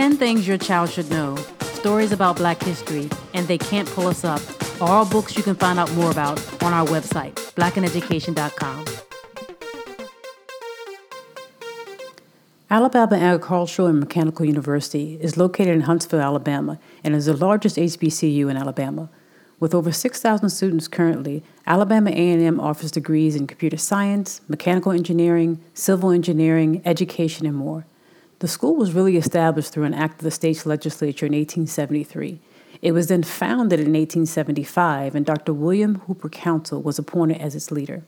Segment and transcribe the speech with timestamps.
[0.00, 1.36] 10 Things Your Child Should Know,
[1.74, 4.40] stories about black history, and They Can't Pull Us Up
[4.80, 8.86] are all books you can find out more about on our website, blackineducation.com.
[12.70, 18.50] Alabama Agricultural and Mechanical University is located in Huntsville, Alabama, and is the largest HBCU
[18.50, 19.10] in Alabama.
[19.58, 26.10] With over 6,000 students currently, Alabama A&M offers degrees in computer science, mechanical engineering, civil
[26.10, 27.84] engineering, education, and more.
[28.40, 32.40] The school was really established through an act of the state's legislature in 1873.
[32.80, 35.52] It was then founded in 1875, and Dr.
[35.52, 38.02] William Hooper Councill was appointed as its leader.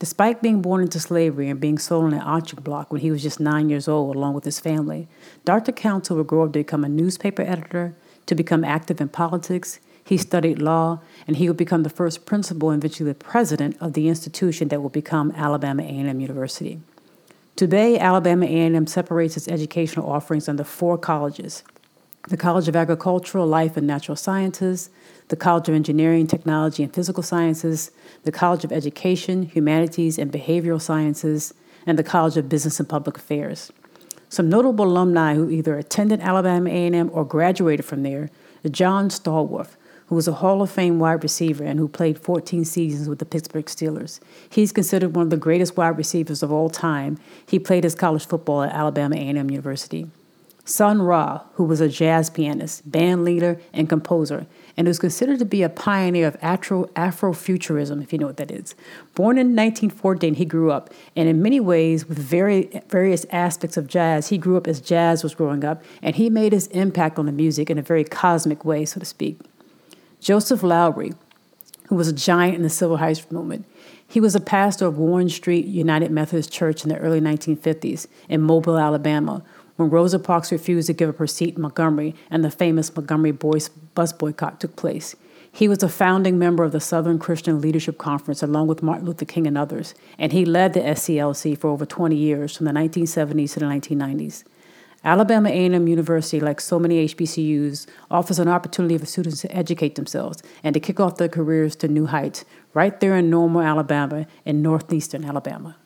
[0.00, 3.22] Despite being born into slavery and being sold on an auction block when he was
[3.22, 5.06] just nine years old, along with his family,
[5.44, 5.70] Dr.
[5.70, 7.94] Councill would grow up to become a newspaper editor,
[8.26, 9.78] to become active in politics.
[10.02, 13.92] He studied law, and he would become the first principal and eventually the president of
[13.92, 16.80] the institution that would become Alabama A&M University.
[17.58, 21.64] Today, Alabama A&M separates its educational offerings under four colleges:
[22.28, 24.90] the College of Agricultural, Life, and Natural Sciences,
[25.26, 27.90] the College of Engineering, Technology, and Physical Sciences,
[28.22, 31.52] the College of Education, Humanities, and Behavioral Sciences,
[31.84, 33.72] and the College of Business and Public Affairs.
[34.28, 38.30] Some notable alumni who either attended Alabama A&M or graduated from there
[38.70, 39.74] John Stallworth,
[40.08, 43.24] who was a Hall of Fame wide receiver and who played 14 seasons with the
[43.24, 44.20] Pittsburgh Steelers.
[44.48, 47.18] He's considered one of the greatest wide receivers of all time.
[47.46, 50.06] He played his college football at Alabama A&M University.
[50.68, 55.46] Sun Ra, who was a jazz pianist, band leader, and composer, and who's considered to
[55.46, 58.74] be a pioneer of Afro, Afrofuturism, if you know what that is.
[59.14, 63.86] Born in 1914, he grew up, and in many ways, with very, various aspects of
[63.86, 67.24] jazz, he grew up as jazz was growing up, and he made his impact on
[67.24, 69.40] the music in a very cosmic way, so to speak.
[70.20, 71.12] Joseph Lowery,
[71.88, 73.64] who was a giant in the civil rights movement,
[74.06, 78.40] he was a pastor of Warren Street United Methodist Church in the early 1950s in
[78.40, 79.42] Mobile, Alabama,
[79.76, 83.32] when Rosa Parks refused to give up her seat in Montgomery and the famous Montgomery
[83.32, 85.14] boys bus boycott took place.
[85.50, 89.24] He was a founding member of the Southern Christian Leadership Conference along with Martin Luther
[89.24, 93.52] King and others, and he led the SCLC for over 20 years from the 1970s
[93.54, 94.44] to the 1990s.
[95.04, 100.42] Alabama A&M University, like so many HBCUs, offers an opportunity for students to educate themselves
[100.64, 102.44] and to kick off their careers to new heights
[102.74, 105.76] right there in Normal, Alabama and northeastern Alabama.